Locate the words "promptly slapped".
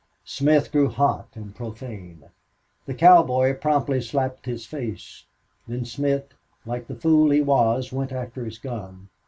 3.59-4.47